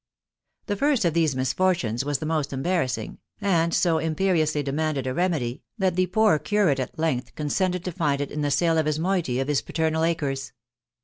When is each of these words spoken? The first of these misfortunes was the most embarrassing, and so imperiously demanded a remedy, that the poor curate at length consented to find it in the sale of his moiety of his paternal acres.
The 0.65 0.75
first 0.75 1.05
of 1.05 1.13
these 1.13 1.35
misfortunes 1.35 2.03
was 2.03 2.17
the 2.17 2.25
most 2.25 2.51
embarrassing, 2.51 3.19
and 3.39 3.71
so 3.71 3.99
imperiously 3.99 4.63
demanded 4.63 5.05
a 5.05 5.13
remedy, 5.13 5.61
that 5.77 5.95
the 5.95 6.07
poor 6.07 6.39
curate 6.39 6.79
at 6.79 6.97
length 6.97 7.35
consented 7.35 7.85
to 7.85 7.91
find 7.91 8.19
it 8.19 8.31
in 8.31 8.41
the 8.41 8.49
sale 8.49 8.79
of 8.79 8.87
his 8.87 8.97
moiety 8.97 9.39
of 9.39 9.47
his 9.47 9.61
paternal 9.61 10.03
acres. 10.03 10.53